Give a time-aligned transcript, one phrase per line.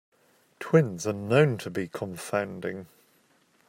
[0.59, 2.87] Twins are known to be confounding.